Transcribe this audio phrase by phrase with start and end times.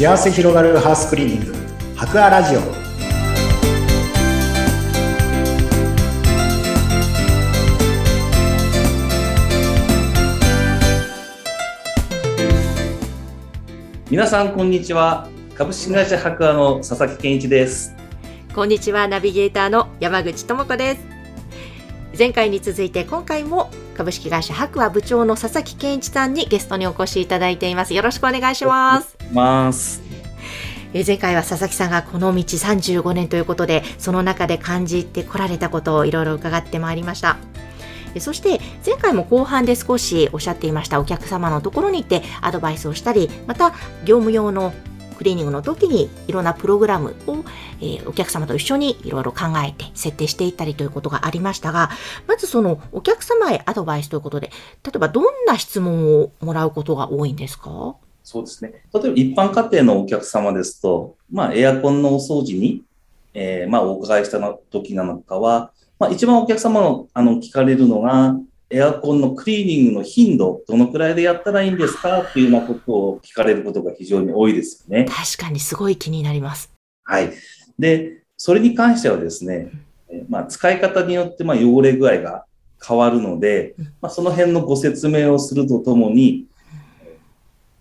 [0.00, 1.54] 幸せ広がるハウスクリーニング。
[1.94, 2.60] 博アラジオ。
[14.10, 15.28] 皆さんこんにちは。
[15.54, 17.94] 株式会社博アの佐々木健一です。
[18.54, 19.06] こんにちは。
[19.06, 21.02] ナビゲーターの山口智子です。
[22.18, 27.92] 前回に続いて今回も株式会社博和部長の佐々木健一さんにゲストにお越しいただいています。
[27.92, 30.02] よろしくお願いしますます。
[30.92, 37.36] え前回は佐々木さんがこの道35年ということでその中で感じてこられたことをいろいろ伺ってまいりました。
[38.18, 43.70] そして前回も後半で少しおっしゃっていましたお客様のところに行ってアドバイスをしたりまた
[44.04, 44.72] 業務用の
[45.16, 47.44] クリーニングの時にいろんなプログラムを、
[47.80, 51.90] えお客様と一緒にいろいろ考えて設定していったりということがありましたが
[52.26, 54.50] まずそのお客様へアドバイスということで
[54.82, 57.94] 例えばどんな質問をもらうことが多いんですか？
[58.30, 62.84] そうですね例えば一般家庭のお客様ですと、まあ、エアコンのお掃除に、
[63.34, 64.38] えーまあ、お伺いした
[64.70, 68.36] 時なのかは、まあ、一番お客様のあの聞かれるのが
[68.72, 72.22] エアコンのクリーニングの頻度、どのくらいでやったらいいんですか？
[72.22, 75.06] っていうようなことを聞かれることが非常に多いですよね。
[75.06, 76.70] 確かにすごい気になります。
[77.02, 77.32] はい。
[77.80, 79.72] で、それに関してはですね、
[80.08, 82.44] えーまあ、使い方によってまあ汚れ具合が
[82.86, 86.46] 変わるのでうん、まあ、その辺のご説明をするとともに、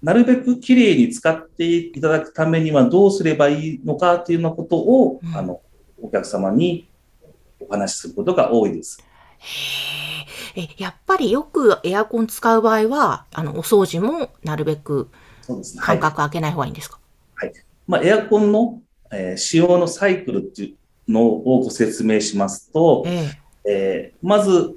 [0.02, 5.36] なるべくきれいに使っていただくためにはどうすればいいのかっていうようなことを、うん。
[5.36, 5.62] あの、
[6.02, 6.90] お客様に
[7.60, 9.04] お話しすることが多いです。
[9.40, 15.10] へええやっぱりよくエアコン使う場合はあのお掃除もなるべく
[15.80, 17.00] 間隔空けない方がいいんですか、
[17.88, 23.32] まあ、エアコンの、えー使用のサイクルっていうのをご説明しますと、え。
[23.66, 24.76] えーまず、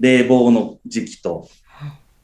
[0.00, 1.48] 冷房の時期と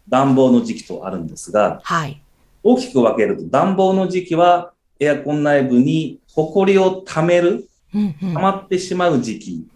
[0.09, 2.21] 暖房の時期とあるんですが、はい。
[2.63, 9.67] 大きく分けると暖房の時期はエアコン内部に埃を溜める、うんうん溜まってしまう時期。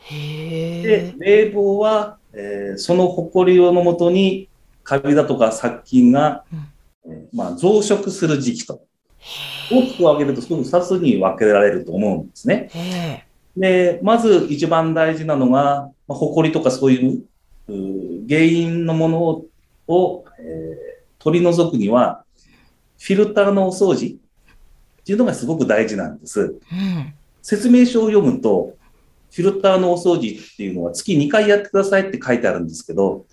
[0.00, 4.48] へでえ。、冷房は、えーその埃をのもとに
[4.82, 8.82] カビだとか殺菌が、うんえーまあ、増殖する時期と。
[9.70, 13.26] 大きく分けるとすぐ2つに分けられると思うんですね。
[13.56, 17.22] で、まず一番大事なのが、まあ、埃とかそういう
[18.28, 19.44] 原因のものを
[19.88, 22.24] を、えー取り除くには、
[22.98, 26.40] フィルターのお掃除っていうのがすごく大事なんです。
[26.40, 27.14] うん。
[27.42, 28.76] 説明書を読むと、
[29.32, 33.26] フィルターのお掃除っていうのは月2回やってくださいって書いてあるんですけど。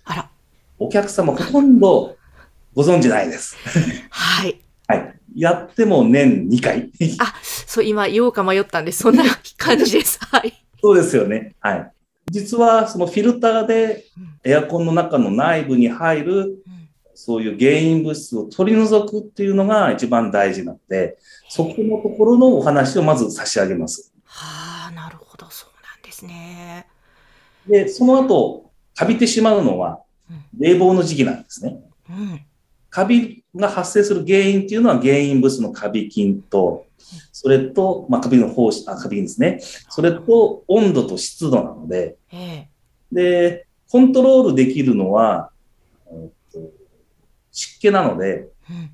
[0.78, 2.16] お客様ほとんど
[2.74, 3.56] ご存知ないです。
[4.10, 4.60] はい。
[4.88, 5.14] はい。
[5.36, 6.90] やっても年2回。
[7.20, 9.24] あ、そう、今言おうか迷ったんで、そんな
[9.56, 10.18] 感じです。
[10.20, 10.52] はい。
[10.82, 11.54] そうですよね。
[11.60, 11.92] はい。
[12.30, 14.04] 実はそのフィルターで
[14.46, 16.76] エアコンの中の内部に入るうん
[17.18, 21.16] そういう原因物質を取り除くっていうのが一番大事なので、
[21.48, 24.12] そこのところのお話をまず差し上げます。
[24.22, 26.86] はあ、なるほど、そうなんですね。
[27.66, 31.78] で、その後、カビてしまうのはうん冷房の時期なんですね。
[32.10, 32.40] うん。
[32.90, 36.84] カビが発生する原因っていうのは原因物のカビ菌と、
[37.32, 39.58] それと、まあ、カビの方あ、カビ菌ですね。
[39.88, 42.68] それと温度と湿度なので、ええ。
[43.10, 45.50] で、コントロールできるのは、
[46.10, 46.58] えっと
[47.52, 48.90] 湿気なので、うん。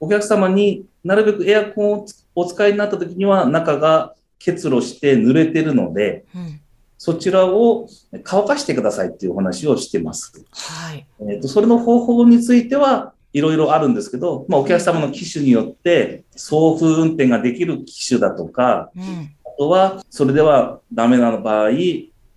[0.00, 6.60] お客様になるべくエアコンをつお使いになった時には中が結露して濡れてるので、うん。
[6.98, 7.88] そちらを
[8.22, 10.32] 乾かしてくださいっていうお話をしてます。
[10.52, 11.06] はい。
[11.28, 19.34] えっと、それの方法についてはいろいろあるんですけど、まあ、お客様の機種によって送風運転ができる機種だとか、うん。
[19.44, 21.70] あとは、それではダメな場合、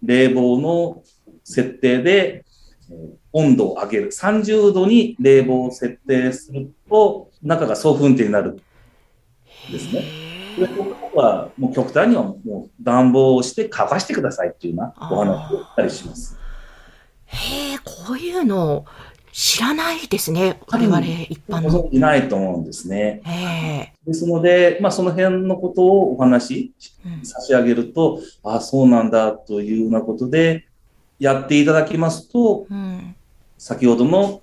[0.03, 1.03] 冷房の
[1.45, 2.43] 設定で、
[2.91, 4.11] えー温度を上げる。
[4.11, 8.61] 30度に冷房を設定すると、中が送風運転になる。
[9.69, 10.03] ですね
[10.55, 10.75] それへえ。
[11.11, 16.37] とは、もう極端にはもう暖房をして乾かしてくださいっていうようなお話をしたりします。
[17.25, 18.85] へえ、こういうの
[19.33, 20.61] 知らないですね。
[20.67, 20.99] 我々
[21.29, 21.83] 一般ごの。
[21.89, 23.21] 存じないと思うんですね。
[23.25, 23.93] ええ。
[24.07, 26.73] ですので、まあ、その辺のことをお話し
[27.05, 30.65] うん差し上げると、ああ、そうなんだというようなことで、
[31.19, 33.15] やっていただきますと、うん。
[33.57, 34.41] 先ほどの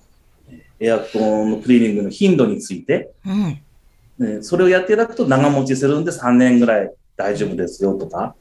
[0.49, 3.61] えーエアコンのクリーニングの頻度について、うん。
[4.19, 8.35] えーそれをやっていただくと長持ちするんで3年ぐらい大丈夫ですよとか。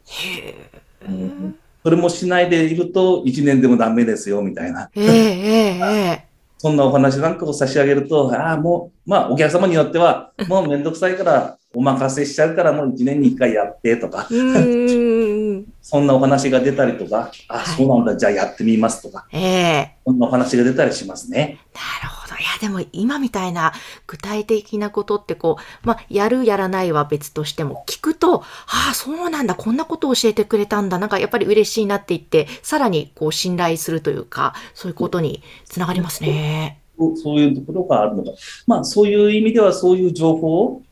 [1.08, 6.31] うんそれもしないでいると1年でもダメですよみたいな、ええ、ええ、え
[6.62, 14.29] そんなお話なんかを差し上げると、ああ、もう、まあお客様によっては、もうめんどくさいからお任せしちゃうからもう1年に1回やってとか。
[15.82, 19.97] そんなお話が出たりとか、あ、はいそうなんだ、じゃあやってみますとか、ええ。
[20.06, 21.59] そんなお話が出たりしますね。
[21.75, 22.21] なるほど。
[22.43, 23.73] いやでも今みたいな
[24.06, 36.81] 具体的なことってこう、まあ、やるやらないは別としても聞くと、ああ、そうなんだ、こんなことを教えてくれたんだ、なんかやっぱり嬉しいなって言って、さらにこう信頼するというか、そういうことにつながりますね。
[37.23, 38.31] そういうところがあるのか。
[38.67, 40.83] まあ、そういう意味ではそういう情報を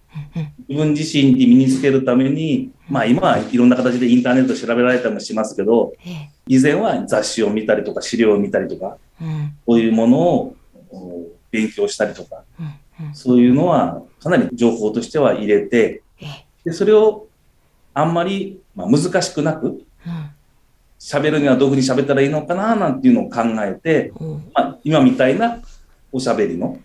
[0.68, 5.92] 自分自身に身につけるために、まあ今はいろんな形でインターネット調べられたりもしますけど、
[6.48, 8.98] 以前は雑誌を見たりとか資料を見たりとか、
[9.66, 10.56] こういうものを
[11.50, 12.44] 勉強したりとか、
[13.12, 16.02] そういうのはかなり情報としては入れて、
[16.64, 17.26] でそれを
[17.94, 19.84] あんまり、まあ、難しくなく、
[20.98, 24.12] 喋るにはどういうふうに喋ったらいいのかななんていうのを考えて、
[24.54, 25.60] まあ、今みたいな
[26.12, 26.78] おしゃべりの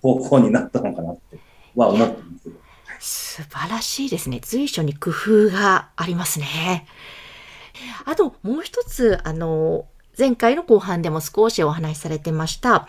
[0.00, 1.38] 方向になったのかなって
[1.76, 4.40] は思ってます素晴らしいですね。
[4.42, 6.86] 随所に工夫がありますね。
[8.04, 9.86] あともう一つ、あの、
[10.18, 12.86] 前回の後半でも少しお話しされてました。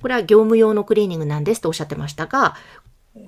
[0.00, 2.54] これは業務用のクリーニングなんですとおっしゃってましたが、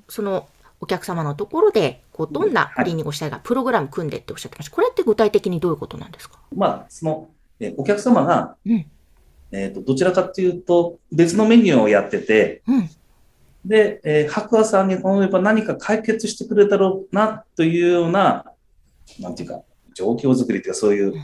[0.09, 0.49] その
[0.81, 4.75] お客様のところで、こう、どんなクリーニングをしたいか、プログラム組んでっておっしゃってました。
[4.77, 6.39] これって具体的にどういうことなんですか？
[6.55, 7.29] まあ、その、
[7.59, 8.87] えお客様が、うん、
[9.51, 12.91] えっ、と、どちらかというと、別のメニューをやってて、うん、
[13.65, 18.45] で、えー、白亜さんに頼めば何か解決してくれたろうな、というような、
[19.19, 19.63] なんていうか、
[19.95, 21.15] 状況づくりというか、そういう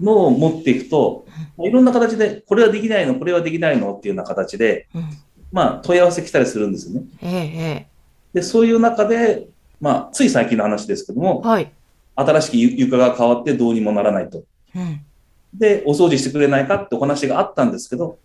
[0.00, 1.26] のを持っていくと、
[1.58, 4.88] いろんな形で、これはできないの、これはできないのっていうような形で、
[5.52, 7.06] まあ、問い合わせ来たりするんですよね。
[7.22, 7.86] ええ、
[8.32, 9.48] で、そういう中で、
[9.80, 11.70] まあ、つい最近の話ですけども、はい、
[12.16, 14.42] 新しく床が変わってどうにもならないと。
[14.74, 15.00] うん、
[15.52, 18.18] で、お掃除してくれないかってお話があったんですけど、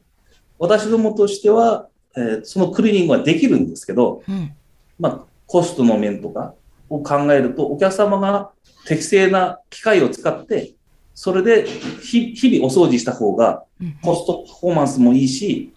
[0.58, 4.52] 私どもとしては、えー、そのクリーニングはできるんですけど、うん、
[5.00, 6.54] まあ、コストの面とか
[6.90, 8.52] を考えると、お客様が
[8.88, 10.74] 適正な機械を使って、
[11.22, 11.66] それで
[12.02, 13.66] 日々お掃除した方が、
[14.02, 15.74] コストパフォーマンスもいいし、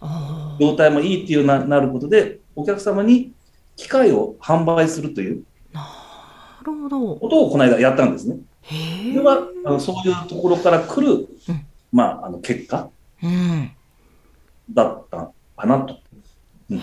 [0.57, 3.33] 状態もいいっていうななることで、お客様に
[3.75, 5.43] 機械を販売するという
[6.63, 8.37] ことをこの間やったんですね。
[8.63, 12.89] それはあのそういうところから来る、うん、まあ、あの結果、
[13.21, 13.69] うん、
[14.71, 15.99] だったかなと、
[16.69, 16.81] うん、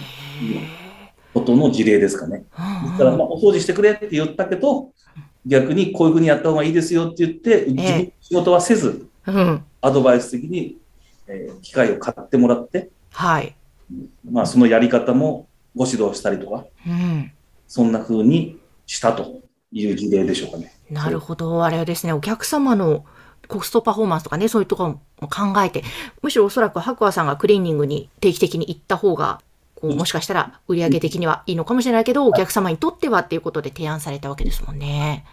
[1.40, 2.44] ことの事例ですかね。
[2.98, 4.90] だから、まあ、お掃除してくれって言ったけど、
[5.46, 9.06] 逆にこういうふうにやった方がいいですよって言って、自分の仕事はせず、
[9.80, 10.76] アドバイス的に、
[11.26, 13.54] えー、機械を買ってもらって、はい。
[14.30, 17.32] まあ、そのやり方もご指導したりとか、うん、
[17.66, 19.40] そんなふうにしたと
[19.72, 20.72] いう事例でしょうかね。
[20.90, 21.64] なるほど。
[21.64, 23.04] あれですね、お客様の
[23.48, 25.82] コストパフォーマンスとかね、そういうところも考えて、
[26.22, 29.40] むしろおそらく白亜さんがクリーニングに定期的に行った方が、
[29.80, 35.24] こうもしかしたら売上的にはいいのかもしれないけど、お客様にとってはっていうことで提案されたわけですもんね。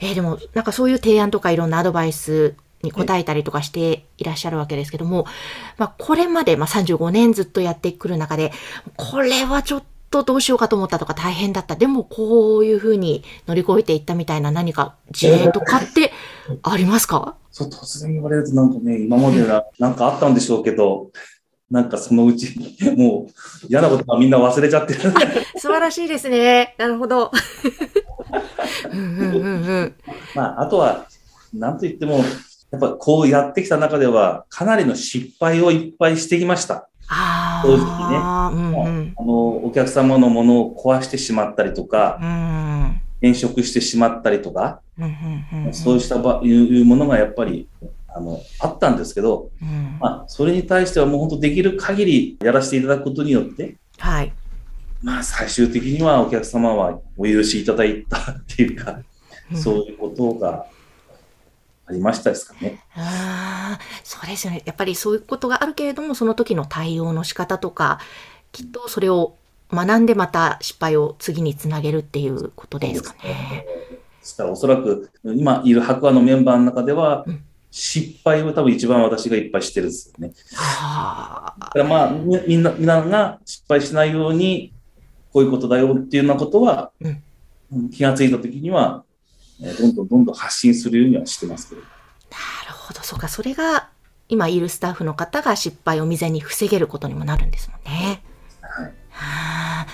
[0.00, 5.26] えー、えー、でも、なんかそういう提案とかいろんなアドバイスに答えたりとかしていらっしゃるわけですけども、
[5.78, 8.52] まあ、これまで、まあ、35年ずっとやってくる中で、
[8.96, 11.76] これはちょっとどうしようかと思ったとか大変だった。
[11.76, 16.12] でもこういうふうに乗り越えていったみたいな何か事例とかって
[16.62, 17.36] ありますか？
[17.50, 21.10] そう、突然言われるとなんかね、今までななんかあったんでしょうけど、
[21.72, 22.54] なんかそのうち、
[22.98, 23.32] もう
[23.66, 25.00] 嫌なことはみんな忘れちゃってる。
[25.56, 26.74] 素晴らしいですね。
[26.76, 27.32] なるほど。
[30.34, 31.06] まあ、あとは、
[31.54, 32.24] なんと言っても、や
[32.76, 36.90] っぱこうやってきた中では、かなりの失敗をいっぱいしてきました。
[37.62, 47.66] 正直ね、うんうん、あの、お客様のものを壊してしまったりとか、うん、変色してしまったりとか、うんうん、そうしたばいうものがやっぱり
[48.14, 54.32] あのあったんですけど、うん、まあ、それに対してはもう本当できる限りやらせていただくことによって、はい、
[55.00, 58.98] まあ、最終的にはお客様はお許しいただいたっていうか、
[59.54, 60.66] そういうことが
[61.86, 62.80] ありましたですかね。
[62.96, 64.62] ああ、そうですよね。
[64.64, 68.00] やっぱりそういうことがあるけれども、その時の対応の仕方とか、
[68.50, 69.36] きっとそれを
[69.72, 73.64] 学んでまた失敗を次につなげるっていうことですかね。
[74.20, 77.44] ですからおそらく今いる白亜のメンバーの中では、うん
[77.74, 80.34] 失敗を多分一番私がいっぱいしてるんですよね。
[80.52, 84.74] だからまあ、みんな、みんなが失敗しないように、
[85.32, 89.04] こういうことだよっていうようなことは、うん、気がついたときには、
[89.62, 91.80] えどんどんどんどん発信するようにはしてますけど。
[91.80, 91.86] な
[92.68, 93.88] るほど、そうか、それが
[94.28, 98.22] 今いるスタッフの方が失敗を未然に防げることにもなるんですもんね。
[98.60, 98.84] はい。
[98.84, 99.86] はあ、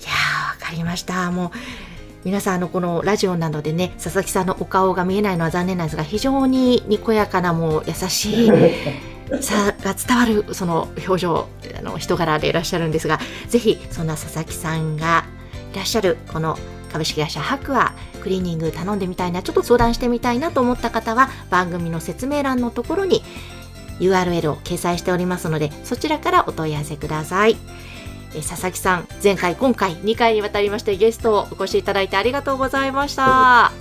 [0.00, 0.10] いや
[0.52, 1.32] わかりました。
[1.32, 1.50] もう、
[2.26, 8.50] 皆さん、あの、このラジオなどでね、佐々木さんのお顔が見えないのは残念なんですが、非常ににこやかな、もう優しい、
[9.40, 11.46] さが伝わるその表情
[11.78, 13.18] あの人柄でいらっしゃるんですが
[13.48, 15.24] ぜひそんな佐々木さんが
[15.72, 16.56] いらっしゃるこの
[16.92, 17.92] 株式会社クア
[18.22, 23.24] クリーニング頼んでみたいなちょっと相談してみたいなと思った方は番組の説明欄のところに
[23.98, 27.56] URL を掲載しておりますので、そちらからお問い合わせください。
[28.34, 33.72] え佐々木さん、前回、今回、2回にわたりましてゲストをお越しいただいてありがとうございました。